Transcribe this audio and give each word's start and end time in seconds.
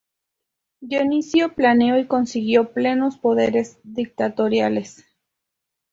Dionisio 0.79 1.53
planeó 1.53 1.95
y 1.99 2.07
consiguió 2.07 2.73
plenos 2.73 3.19
poderes 3.19 3.77
dictatoriales. 3.83 5.05